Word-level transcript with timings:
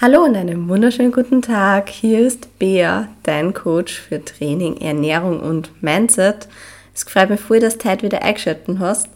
Hallo 0.00 0.22
und 0.22 0.36
einen 0.36 0.68
wunderschönen 0.68 1.10
guten 1.10 1.42
Tag. 1.42 1.88
Hier 1.88 2.20
ist 2.20 2.56
Bea, 2.60 3.08
dein 3.24 3.52
Coach 3.52 3.98
für 3.98 4.24
Training, 4.24 4.76
Ernährung 4.76 5.40
und 5.40 5.82
Mindset. 5.82 6.46
Es 6.94 7.02
freut 7.02 7.30
mich 7.30 7.40
voll, 7.40 7.58
dass 7.58 7.78
du 7.78 7.90
heute 7.90 8.04
wieder 8.04 8.22
eingeschaltet 8.22 8.78
hast. 8.78 9.08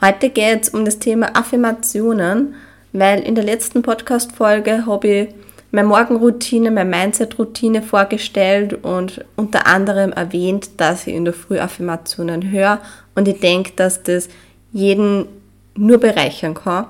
Heute 0.00 0.30
geht 0.30 0.64
es 0.64 0.70
um 0.70 0.84
das 0.84 0.98
Thema 0.98 1.36
Affirmationen, 1.36 2.56
weil 2.92 3.20
in 3.20 3.36
der 3.36 3.44
letzten 3.44 3.82
Podcast-Folge 3.82 4.86
habe 4.86 5.06
ich 5.06 5.28
meine 5.70 5.86
Morgenroutine, 5.86 6.72
meine 6.72 6.90
Mindset-Routine 6.90 7.82
vorgestellt 7.82 8.74
und 8.82 9.24
unter 9.36 9.68
anderem 9.68 10.10
erwähnt, 10.10 10.80
dass 10.80 11.06
ich 11.06 11.14
in 11.14 11.26
der 11.26 11.34
Früh 11.34 11.60
Affirmationen 11.60 12.50
höre 12.50 12.80
und 13.14 13.28
ich 13.28 13.38
denke, 13.38 13.70
dass 13.76 14.02
das 14.02 14.28
jeden 14.72 15.26
nur 15.76 15.98
bereichern 15.98 16.54
kann 16.54 16.86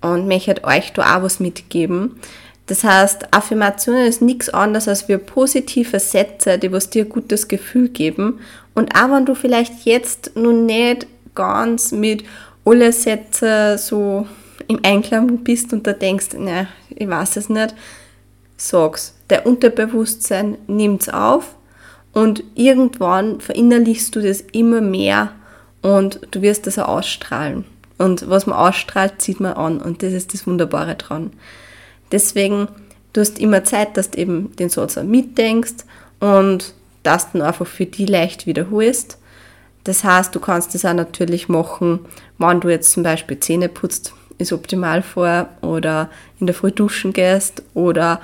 und 0.00 0.26
möchte 0.26 0.64
euch 0.64 0.92
da 0.92 1.16
auch 1.16 1.22
was 1.22 1.38
mitgeben. 1.38 2.18
Das 2.66 2.82
heißt, 2.82 3.32
Affirmationen 3.32 4.06
ist 4.06 4.22
nichts 4.22 4.48
anderes 4.48 4.88
als 4.88 5.08
wir 5.08 5.18
positive 5.18 6.00
Sätze, 6.00 6.58
die 6.58 6.72
was 6.72 6.90
dir 6.90 7.04
ein 7.04 7.08
gutes 7.08 7.46
Gefühl 7.46 7.88
geben. 7.88 8.40
Und 8.74 8.94
auch 8.96 9.10
wenn 9.10 9.24
du 9.24 9.34
vielleicht 9.34 9.84
jetzt 9.84 10.32
nun 10.34 10.66
nicht 10.66 11.06
ganz 11.34 11.92
mit 11.92 12.24
alle 12.64 12.92
Sätze 12.92 13.78
so 13.78 14.26
im 14.66 14.80
Einklang 14.82 15.44
bist 15.44 15.72
und 15.72 15.86
da 15.86 15.92
denkst, 15.92 16.34
ne, 16.36 16.66
ich 16.88 17.08
weiß 17.08 17.36
es 17.36 17.48
nicht, 17.48 17.74
sag's. 18.56 19.14
Der 19.30 19.46
Unterbewusstsein 19.46 20.56
nimmt's 20.66 21.08
auf 21.08 21.56
und 22.12 22.42
irgendwann 22.54 23.40
verinnerlichst 23.40 24.14
du 24.14 24.22
das 24.22 24.40
immer 24.40 24.80
mehr 24.80 25.32
und 25.82 26.20
du 26.30 26.42
wirst 26.42 26.66
das 26.66 26.78
auch 26.78 26.88
ausstrahlen. 26.88 27.64
Und 27.98 28.28
was 28.28 28.46
man 28.46 28.58
ausstrahlt, 28.58 29.20
zieht 29.20 29.40
man 29.40 29.54
an 29.54 29.80
und 29.80 30.02
das 30.02 30.12
ist 30.12 30.32
das 30.34 30.46
Wunderbare 30.46 30.96
dran. 30.96 31.32
Deswegen, 32.12 32.68
du 33.12 33.20
hast 33.20 33.38
immer 33.38 33.64
Zeit, 33.64 33.96
dass 33.96 34.10
du 34.10 34.18
eben 34.18 34.54
den 34.56 34.68
Satz 34.68 34.96
auch 34.96 35.02
mitdenkst 35.02 35.84
und 36.20 36.74
dass 37.02 37.32
du 37.32 37.38
ihn 37.38 37.42
einfach 37.42 37.66
für 37.66 37.86
die 37.86 38.06
leicht 38.06 38.46
wiederholst. 38.46 39.18
Das 39.84 40.02
heißt, 40.02 40.34
du 40.34 40.40
kannst 40.40 40.74
das 40.74 40.84
auch 40.84 40.94
natürlich 40.94 41.48
machen, 41.48 42.00
wenn 42.38 42.60
du 42.60 42.68
jetzt 42.68 42.90
zum 42.90 43.02
Beispiel 43.02 43.38
Zähne 43.38 43.68
putzt, 43.68 44.12
ist 44.38 44.52
optimal 44.52 45.02
vor, 45.02 45.48
oder 45.62 46.10
in 46.40 46.46
der 46.46 46.54
Früh 46.54 46.72
duschen 46.72 47.12
gehst, 47.12 47.62
oder 47.74 48.20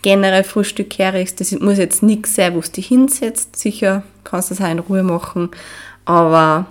generell 0.00 0.44
Frühstück 0.44 0.98
herrichst. 0.98 1.40
Das 1.40 1.52
muss 1.52 1.78
jetzt 1.78 2.02
nichts 2.02 2.34
sein, 2.34 2.54
wo 2.54 2.60
du 2.60 2.68
dich 2.68 2.88
hinsetzt. 2.88 3.56
Sicher 3.56 4.02
kannst 4.24 4.50
du 4.50 4.54
das 4.54 4.64
auch 4.64 4.70
in 4.70 4.78
Ruhe 4.78 5.02
machen. 5.02 5.50
Aber 6.04 6.66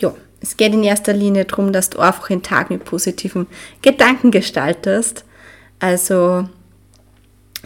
ja, 0.00 0.12
es 0.40 0.56
geht 0.56 0.74
in 0.74 0.82
erster 0.82 1.12
Linie 1.12 1.44
darum, 1.46 1.72
dass 1.72 1.90
du 1.90 2.00
einfach 2.00 2.28
den 2.28 2.42
Tag 2.42 2.70
mit 2.70 2.84
positiven 2.84 3.46
Gedanken 3.80 4.30
gestaltest 4.30 5.24
also 5.84 6.48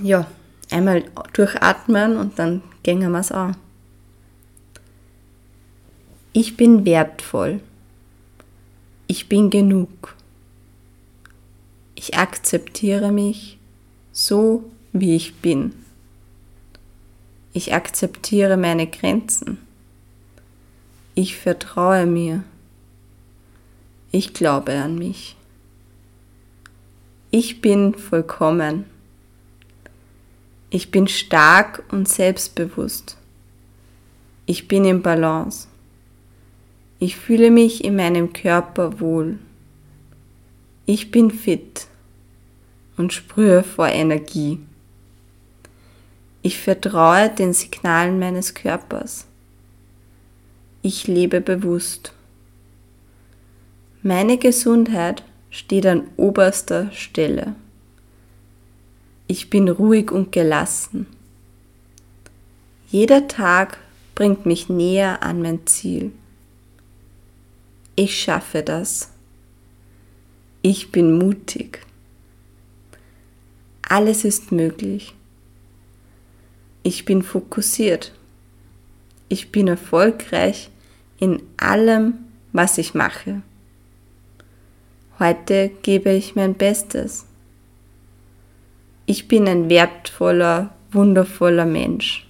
ja, 0.02 0.26
einmal 0.72 1.04
durchatmen 1.34 2.16
und 2.16 2.36
dann 2.36 2.62
gängen 2.82 3.12
wir 3.12 3.20
es 3.20 3.30
an. 3.30 3.56
Ich 6.32 6.56
bin 6.56 6.84
wertvoll. 6.84 7.60
Ich 9.06 9.28
bin 9.28 9.50
genug. 9.50 10.16
Ich 11.94 12.18
akzeptiere 12.18 13.12
mich 13.12 13.56
so, 14.10 14.68
wie 14.92 15.14
ich 15.14 15.36
bin. 15.36 15.72
Ich 17.52 17.72
akzeptiere 17.72 18.56
meine 18.56 18.88
Grenzen. 18.88 19.58
Ich 21.14 21.36
vertraue 21.36 22.04
mir. 22.04 22.42
Ich 24.10 24.34
glaube 24.34 24.72
an 24.72 24.98
mich. 24.98 25.37
Ich 27.30 27.60
bin 27.60 27.92
vollkommen. 27.94 28.86
Ich 30.70 30.90
bin 30.90 31.08
stark 31.08 31.82
und 31.90 32.08
selbstbewusst. 32.08 33.18
Ich 34.46 34.66
bin 34.66 34.86
im 34.86 35.02
Balance. 35.02 35.68
Ich 36.98 37.16
fühle 37.16 37.50
mich 37.50 37.84
in 37.84 37.96
meinem 37.96 38.32
Körper 38.32 38.98
wohl. 38.98 39.38
Ich 40.86 41.10
bin 41.10 41.30
fit 41.30 41.86
und 42.96 43.12
sprühe 43.12 43.62
vor 43.62 43.88
Energie. 43.88 44.58
Ich 46.40 46.58
vertraue 46.58 47.28
den 47.28 47.52
Signalen 47.52 48.18
meines 48.18 48.54
Körpers. 48.54 49.26
Ich 50.80 51.06
lebe 51.06 51.42
bewusst. 51.42 52.14
Meine 54.02 54.38
Gesundheit 54.38 55.24
steht 55.50 55.86
an 55.86 56.08
oberster 56.16 56.90
Stelle. 56.92 57.54
Ich 59.26 59.50
bin 59.50 59.68
ruhig 59.68 60.10
und 60.10 60.32
gelassen. 60.32 61.06
Jeder 62.90 63.28
Tag 63.28 63.78
bringt 64.14 64.46
mich 64.46 64.68
näher 64.68 65.22
an 65.22 65.42
mein 65.42 65.66
Ziel. 65.66 66.12
Ich 67.94 68.20
schaffe 68.20 68.62
das. 68.62 69.10
Ich 70.62 70.90
bin 70.90 71.18
mutig. 71.18 71.80
Alles 73.82 74.24
ist 74.24 74.52
möglich. 74.52 75.14
Ich 76.82 77.04
bin 77.04 77.22
fokussiert. 77.22 78.12
Ich 79.28 79.52
bin 79.52 79.68
erfolgreich 79.68 80.70
in 81.18 81.42
allem, 81.56 82.14
was 82.52 82.78
ich 82.78 82.94
mache. 82.94 83.42
Heute 85.18 85.70
gebe 85.82 86.12
ich 86.12 86.36
mein 86.36 86.54
Bestes. 86.54 87.26
Ich 89.04 89.26
bin 89.26 89.48
ein 89.48 89.68
wertvoller, 89.68 90.72
wundervoller 90.92 91.64
Mensch. 91.64 92.24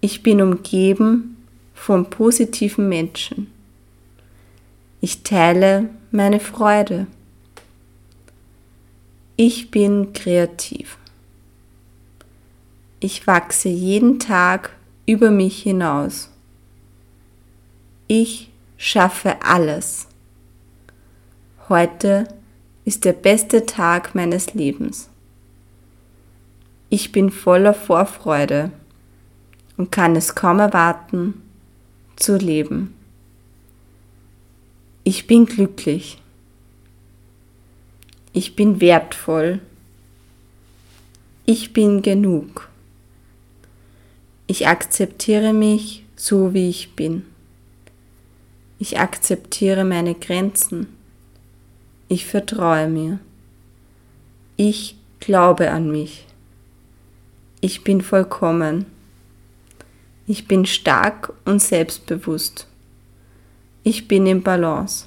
Ich 0.00 0.22
bin 0.22 0.40
umgeben 0.40 1.36
von 1.74 2.08
positiven 2.08 2.88
Menschen. 2.88 3.52
Ich 5.02 5.22
teile 5.22 5.90
meine 6.10 6.40
Freude. 6.40 7.06
Ich 9.36 9.70
bin 9.70 10.14
kreativ. 10.14 10.96
Ich 12.98 13.26
wachse 13.26 13.68
jeden 13.68 14.20
Tag 14.20 14.74
über 15.04 15.30
mich 15.30 15.62
hinaus. 15.62 16.30
Ich 18.06 18.50
schaffe 18.78 19.42
alles. 19.42 20.06
Heute 21.68 22.26
ist 22.84 23.04
der 23.04 23.12
beste 23.12 23.66
Tag 23.66 24.16
meines 24.16 24.52
Lebens. 24.52 25.08
Ich 26.90 27.12
bin 27.12 27.30
voller 27.30 27.72
Vorfreude 27.72 28.72
und 29.76 29.92
kann 29.92 30.16
es 30.16 30.34
kaum 30.34 30.58
erwarten 30.58 31.40
zu 32.16 32.36
leben. 32.36 32.94
Ich 35.04 35.28
bin 35.28 35.46
glücklich. 35.46 36.20
Ich 38.32 38.56
bin 38.56 38.80
wertvoll. 38.80 39.60
Ich 41.46 41.72
bin 41.72 42.02
genug. 42.02 42.70
Ich 44.48 44.66
akzeptiere 44.66 45.52
mich 45.52 46.04
so, 46.16 46.54
wie 46.54 46.68
ich 46.68 46.96
bin. 46.96 47.24
Ich 48.80 48.98
akzeptiere 48.98 49.84
meine 49.84 50.16
Grenzen. 50.16 51.01
Ich 52.12 52.26
vertraue 52.26 52.88
mir. 52.88 53.20
Ich 54.58 54.98
glaube 55.18 55.70
an 55.70 55.90
mich. 55.90 56.26
Ich 57.62 57.84
bin 57.84 58.02
vollkommen. 58.02 58.84
Ich 60.26 60.46
bin 60.46 60.66
stark 60.66 61.32
und 61.46 61.62
selbstbewusst. 61.62 62.66
Ich 63.82 64.08
bin 64.08 64.26
im 64.26 64.42
Balance. 64.42 65.06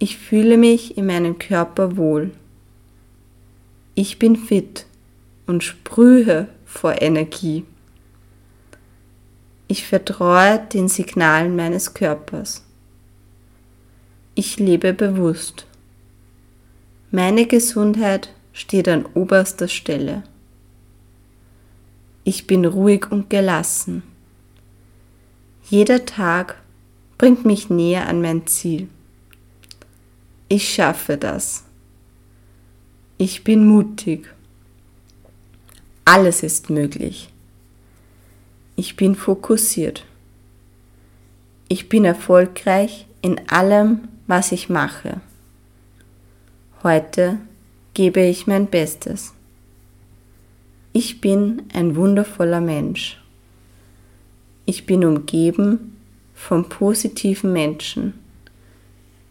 Ich 0.00 0.18
fühle 0.18 0.56
mich 0.56 0.98
in 0.98 1.06
meinem 1.06 1.38
Körper 1.38 1.96
wohl. 1.96 2.32
Ich 3.94 4.18
bin 4.18 4.34
fit 4.34 4.86
und 5.46 5.62
sprühe 5.62 6.48
vor 6.64 7.00
Energie. 7.00 7.64
Ich 9.68 9.86
vertraue 9.86 10.66
den 10.72 10.88
Signalen 10.88 11.54
meines 11.54 11.94
Körpers. 11.94 12.64
Ich 14.34 14.58
lebe 14.58 14.94
bewusst. 14.94 15.66
Meine 17.12 17.46
Gesundheit 17.46 18.32
steht 18.52 18.86
an 18.86 19.04
oberster 19.14 19.66
Stelle. 19.66 20.22
Ich 22.22 22.46
bin 22.46 22.64
ruhig 22.64 23.10
und 23.10 23.30
gelassen. 23.30 24.04
Jeder 25.68 26.06
Tag 26.06 26.62
bringt 27.18 27.44
mich 27.44 27.68
näher 27.68 28.06
an 28.06 28.22
mein 28.22 28.46
Ziel. 28.46 28.88
Ich 30.48 30.72
schaffe 30.72 31.16
das. 31.16 31.64
Ich 33.18 33.42
bin 33.42 33.66
mutig. 33.66 34.32
Alles 36.04 36.44
ist 36.44 36.70
möglich. 36.70 37.32
Ich 38.76 38.94
bin 38.94 39.16
fokussiert. 39.16 40.06
Ich 41.66 41.88
bin 41.88 42.04
erfolgreich 42.04 43.06
in 43.20 43.48
allem, 43.48 44.06
was 44.28 44.52
ich 44.52 44.68
mache. 44.68 45.20
Heute 46.82 47.38
gebe 47.92 48.22
ich 48.22 48.46
mein 48.46 48.66
Bestes. 48.66 49.34
Ich 50.94 51.20
bin 51.20 51.64
ein 51.74 51.94
wundervoller 51.94 52.62
Mensch. 52.62 53.20
Ich 54.64 54.86
bin 54.86 55.04
umgeben 55.04 55.98
von 56.34 56.70
positiven 56.70 57.52
Menschen. 57.52 58.14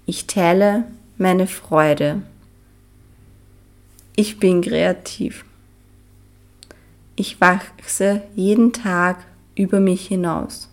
Ich 0.05 0.27
teile 0.27 0.83
meine 1.17 1.47
Freude. 1.47 2.21
Ich 4.15 4.37
bin 4.37 4.61
kreativ. 4.61 5.43
Ich 7.15 7.41
wachse 7.41 8.21
jeden 8.35 8.73
Tag 8.73 9.25
über 9.55 9.79
mich 9.79 10.05
hinaus. 10.07 10.69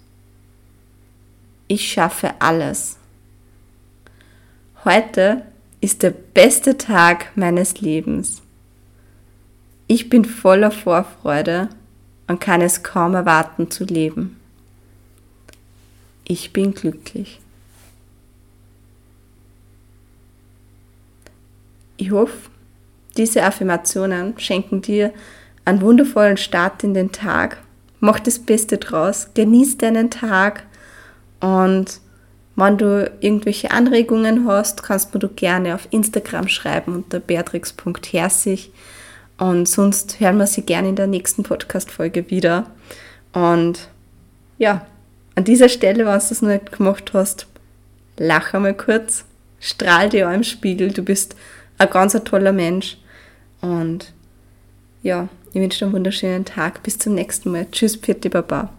Ich 1.69 1.91
schaffe 1.91 2.35
alles. 2.39 2.99
Heute 4.85 5.47
ist 5.81 6.03
der 6.03 6.11
beste 6.11 6.79
Tag 6.79 7.37
meines 7.37 7.81
Lebens. 7.81 8.43
Ich 9.87 10.09
bin 10.09 10.25
voller 10.25 10.71
Vorfreude 10.71 11.69
und 12.27 12.41
kann 12.41 12.61
es 12.61 12.83
kaum 12.83 13.15
erwarten 13.15 13.71
zu 13.71 13.85
leben. 13.85 14.41
Ich 16.25 16.53
bin 16.53 16.75
glücklich. 16.75 17.41
Ich 21.99 22.11
hoffe, 22.11 22.51
diese 23.17 23.43
Affirmationen 23.45 24.39
schenken 24.39 24.83
dir 24.83 25.13
einen 25.65 25.81
wundervollen 25.81 26.37
Start 26.37 26.85
in 26.85 26.95
den 26.95 27.13
Tag. 27.13 27.63
Mach 28.01 28.21
das 28.21 28.39
Beste 28.39 28.79
draus, 28.79 29.29
genieß 29.35 29.79
deinen 29.79 30.11
Tag 30.11 30.65
und 31.41 32.01
wenn 32.57 32.79
du 32.79 33.11
irgendwelche 33.21 33.71
Anregungen 33.71 34.49
hast, 34.49 34.83
kannst 34.83 35.15
du 35.15 35.29
gerne 35.29 35.75
auf 35.75 35.89
Instagram 35.91 36.49
schreiben 36.49 36.95
unter 36.95 37.21
beatrix.herzig. 37.21 38.73
Und 39.39 39.69
sonst 39.69 40.19
hören 40.21 40.39
wir 40.39 40.47
sie 40.47 40.63
gerne 40.63 40.89
in 40.89 40.97
der 40.97 41.07
nächsten 41.07 41.43
Podcast-Folge 41.43 42.31
wieder. 42.31 42.71
Und 43.33 43.89
ja, 44.57 44.87
an 45.35 45.45
dieser 45.45 45.69
Stelle, 45.69 46.07
wenn 46.07 46.13
du 46.13 46.27
das 46.29 46.41
noch 46.41 46.49
nicht 46.49 46.73
gemacht 46.73 47.11
hast, 47.13 47.47
lach 48.17 48.55
einmal 48.55 48.75
kurz, 48.75 49.27
strahl 49.61 50.09
dir 50.09 50.29
auch 50.29 50.33
im 50.33 50.43
Spiegel, 50.43 50.91
du 50.91 51.03
bist 51.03 51.37
ein 51.77 51.91
ganz 51.91 52.15
ein 52.15 52.25
toller 52.25 52.53
Mensch. 52.53 52.97
Und 53.61 54.15
ja, 55.03 55.29
ich 55.53 55.61
wünsche 55.61 55.81
dir 55.81 55.85
einen 55.87 55.95
wunderschönen 55.95 56.47
Tag. 56.47 56.83
Bis 56.83 56.99
zum 56.99 57.15
nächsten 57.15 57.53
Mal. 57.53 57.67
Tschüss, 57.71 57.97
Pfiat 57.97 58.31
Baba. 58.31 58.76